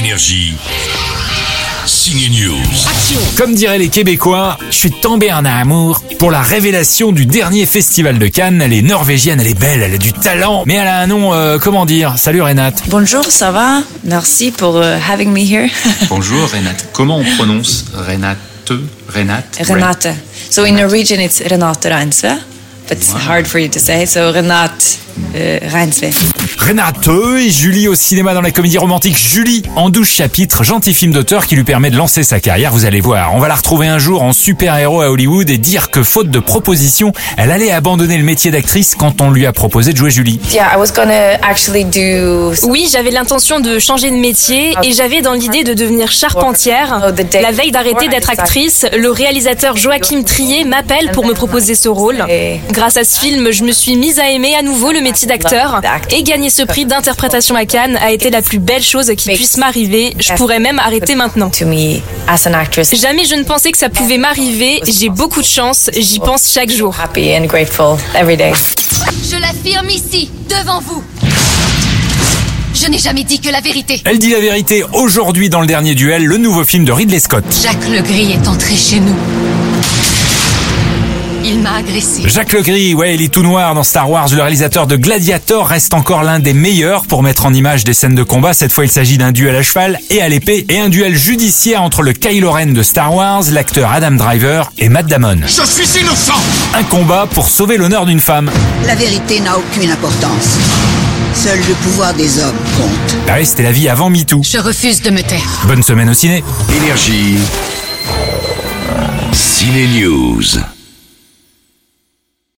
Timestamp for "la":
6.30-6.40, 28.40-28.50, 33.48-33.54, 47.40-47.52, 58.30-58.42, 73.50-73.60, 74.30-74.40, 98.86-98.94, 103.62-103.72